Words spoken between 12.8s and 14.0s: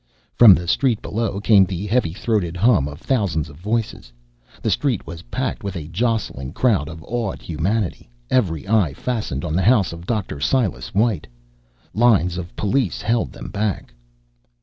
held them back.